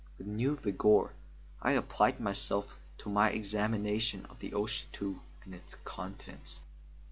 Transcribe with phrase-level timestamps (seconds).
[0.17, 1.13] With new vigour
[1.61, 6.59] I applied myself to my examination of the old chateau and its contents.